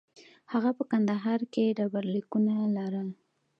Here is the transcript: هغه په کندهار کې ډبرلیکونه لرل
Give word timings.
هغه 0.51 0.71
په 0.77 0.83
کندهار 0.91 1.41
کې 1.53 1.75
ډبرلیکونه 1.77 2.53
لرل 2.77 3.09